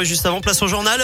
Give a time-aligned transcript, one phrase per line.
[0.00, 1.00] et juste avant, place au journal.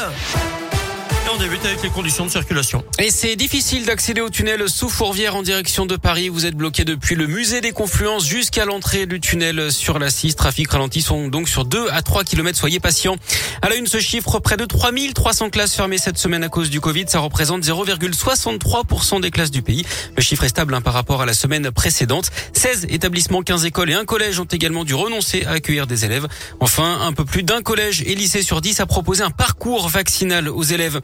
[1.31, 2.83] On débute avec les conditions de circulation.
[2.99, 6.31] Et c'est difficile d'accéder au tunnel sous Fourvière en direction de Paris.
[6.31, 10.37] Vous êtes bloqué depuis le musée des Confluences jusqu'à l'entrée du tunnel sur la 6.
[10.37, 12.59] Trafic ralenti sont donc sur 2 à 3 km.
[12.59, 13.17] Soyez patients.
[13.61, 16.81] À la une, ce chiffre, près de 3300 classes fermées cette semaine à cause du
[16.81, 17.05] Covid.
[17.09, 19.85] Ça représente 0,63% des classes du pays.
[20.17, 22.31] Le chiffre est stable hein, par rapport à la semaine précédente.
[22.55, 26.27] 16 établissements, 15 écoles et un collège ont également dû renoncer à accueillir des élèves.
[26.61, 30.49] Enfin, un peu plus d'un collège et lycée sur 10 a proposé un parcours vaccinal
[30.49, 31.03] aux élèves.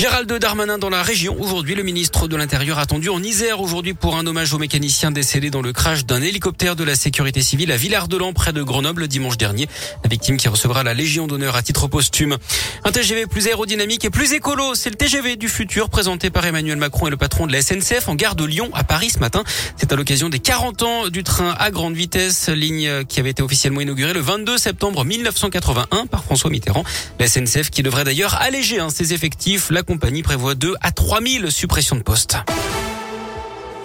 [0.00, 1.36] Gérald Darmanin dans la région.
[1.38, 5.50] Aujourd'hui, le ministre de l'Intérieur attendu en Isère aujourd'hui pour un hommage aux mécaniciens décédés
[5.50, 9.36] dans le crash d'un hélicoptère de la sécurité civile à Villard-de-Lans près de Grenoble dimanche
[9.36, 9.68] dernier.
[10.02, 12.38] La victime qui recevra la Légion d'honneur à titre posthume.
[12.84, 16.78] Un TGV plus aérodynamique et plus écolo, c'est le TGV du futur présenté par Emmanuel
[16.78, 19.44] Macron et le patron de la SNCF en gare de Lyon à Paris ce matin.
[19.76, 23.42] C'est à l'occasion des 40 ans du train à grande vitesse, ligne qui avait été
[23.42, 26.84] officiellement inaugurée le 22 septembre 1981 par François Mitterrand.
[27.18, 29.49] La SNCF qui devrait d'ailleurs alléger hein, ses effectifs.
[29.70, 32.36] La compagnie prévoit 2 à 3000 suppressions de postes.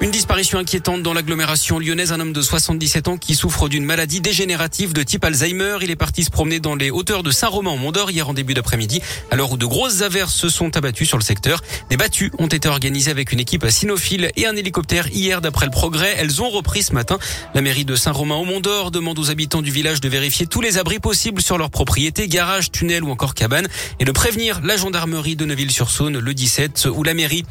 [0.06, 2.12] Une disparition inquiétante dans l'agglomération lyonnaise.
[2.12, 5.80] Un homme de 77 ans qui souffre d'une maladie dégénérative de type Alzheimer.
[5.82, 8.54] Il est parti se promener dans les hauteurs de Saint-Romain en Mont-d'Or hier en début
[8.54, 11.64] d'après-midi, à l'heure où de grosses averses se sont abattues sur le secteur.
[11.90, 15.72] Des battues ont été organisées avec une équipe cynophile et un hélicoptère hier d'après le
[15.72, 16.14] progrès.
[16.20, 17.18] Elles ont repris ce matin.
[17.56, 20.78] La mairie de Saint-Romain au Mont-d'Or demande aux habitants du village de vérifier tous les
[20.78, 23.68] abris possibles sur leur propriété, garage, tunnel ou encore cabane,
[24.00, 27.44] et de prévenir la gendarmerie de Neuville-sur-Saône le 17 ou la mairie.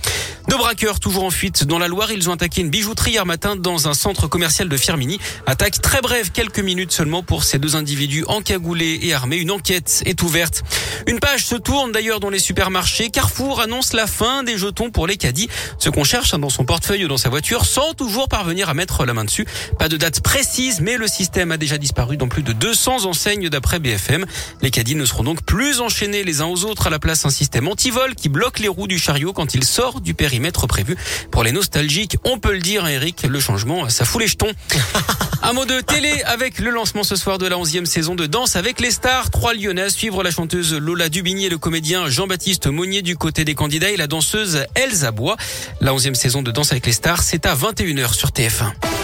[0.48, 2.12] Deux braqueurs toujours en fuite dans la Loire.
[2.12, 5.18] Ils ont attaqué une bijouterie hier matin dans un centre commercial de Firmini.
[5.46, 9.36] Attaque très brève, quelques minutes seulement pour ces deux individus encagoulés et armés.
[9.36, 10.62] Une enquête est ouverte.
[11.06, 13.08] Une page se tourne d'ailleurs dans les supermarchés.
[13.08, 15.48] Carrefour annonce la fin des jetons pour les caddies.
[15.78, 18.74] Ce qu'on cherche hein, dans son portefeuille ou dans sa voiture sans toujours parvenir à
[18.74, 19.46] mettre la main dessus.
[19.78, 23.48] Pas de date précise, mais le système a déjà disparu dans plus de 200 enseignes
[23.48, 24.26] d'après BFM.
[24.60, 26.88] Les caddies ne seront donc plus enchaînés les uns aux autres.
[26.88, 30.02] À la place, un système anti-vol qui bloque les roues du chariot quand il sort
[30.02, 30.94] du périmètre prévu.
[31.30, 34.50] Pour les nostalgiques, on peut le dire, Eric, le changement, ça fout les jetons.
[35.42, 38.56] Un mot de télé avec le lancement ce soir de la 11e saison de Danse
[38.56, 39.30] avec les stars.
[39.30, 43.44] Trois Lyonnais à suivre la chanteuse Lola Dubigny et le comédien Jean-Baptiste Monnier du côté
[43.44, 45.36] des candidats et la danseuse Elsa Bois.
[45.82, 49.03] La 11e saison de Danse avec les stars, c'est à 21h sur TF1.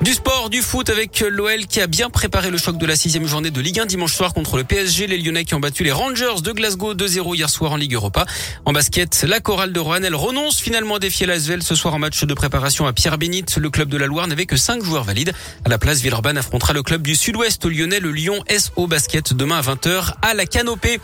[0.00, 3.26] Du sport, du foot avec l'OL qui a bien préparé le choc de la sixième
[3.26, 5.08] journée de Ligue 1 dimanche soir contre le PSG.
[5.08, 8.24] Les Lyonnais qui ont battu les Rangers de Glasgow 2-0 hier soir en Ligue Europa.
[8.64, 11.98] En basket, la chorale de Rouen, elle renonce finalement à défier l'Asvel ce soir en
[11.98, 13.46] match de préparation à Pierre Bénit.
[13.56, 15.32] Le club de la Loire n'avait que cinq joueurs valides.
[15.64, 19.58] À la place, Villeurbanne affrontera le club du sud-ouest lyonnais, le Lyon SO Basket, demain
[19.58, 21.00] à 20h à la Canopée.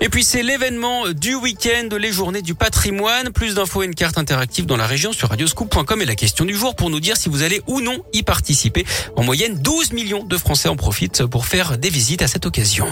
[0.00, 3.32] Et puis c'est l'événement du week-end, les journées du patrimoine.
[3.32, 6.54] Plus d'infos et une carte interactive dans la région sur radioscoop.com et la question du
[6.54, 8.22] jour pour nous dire si vous allez ou non y
[9.16, 12.86] En moyenne, 12 millions de Français en profitent pour faire des visites à cette occasion.